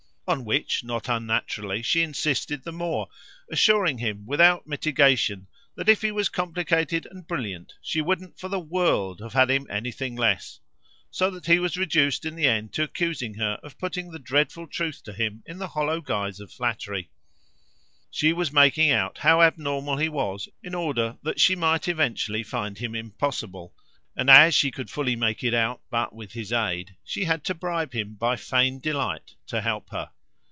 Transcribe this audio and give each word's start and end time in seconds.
On 0.27 0.45
which, 0.45 0.81
not 0.81 1.09
unnaturally, 1.09 1.81
she 1.81 2.01
insisted 2.03 2.63
the 2.63 2.71
more, 2.71 3.09
assuring 3.51 3.97
him, 3.97 4.25
without 4.25 4.65
mitigation, 4.65 5.47
that 5.75 5.89
if 5.89 6.01
he 6.03 6.09
was 6.09 6.29
various 6.29 6.29
and 6.29 6.35
complicated, 6.35 7.03
complicated 7.03 7.27
by 7.27 7.35
wit 7.37 7.47
and 7.57 7.67
taste, 7.67 7.75
she 7.81 8.01
wouldn't 8.01 8.39
for 8.39 8.47
the 8.47 8.57
world 8.59 9.19
have 9.19 9.33
had 9.33 9.49
him 9.51 9.63
more 9.67 9.81
helpless; 9.91 10.61
so 11.09 11.29
that 11.31 11.47
he 11.47 11.59
was 11.59 11.73
driven 11.73 12.15
in 12.27 12.35
the 12.37 12.47
end 12.47 12.71
to 12.71 12.81
accuse 12.83 13.19
her 13.19 13.59
of 13.61 13.77
putting 13.77 14.09
the 14.11 14.19
dreadful 14.19 14.67
truth 14.67 15.03
to 15.03 15.11
him 15.11 15.43
in 15.45 15.57
the 15.57 15.67
hollow 15.67 15.99
guise 15.99 16.39
of 16.39 16.49
flattery. 16.49 17.09
She 18.09 18.31
was 18.31 18.53
making 18.53 18.87
him 18.87 18.95
out 18.99 19.19
as 19.25 19.25
all 19.25 19.41
abnormal 19.43 20.39
in 20.63 20.73
order 20.73 21.17
that 21.23 21.41
she 21.41 21.57
might 21.57 21.89
eventually 21.89 22.43
find 22.43 22.77
him 22.77 22.95
impossible, 22.95 23.73
and 24.15 24.29
since 24.29 24.55
she 24.55 24.71
could 24.71 24.89
make 25.19 25.43
it 25.43 25.53
out 25.53 25.81
but 25.89 26.15
with 26.15 26.31
his 26.31 26.53
aid 26.53 26.95
she 27.03 27.25
had 27.25 27.43
to 27.43 27.53
bribe 27.53 27.91
him 27.91 28.13
by 28.15 28.37
feigned 28.37 28.81
delight 28.81 29.35
to 29.47 29.59
help 29.59 29.89
her. 29.89 30.09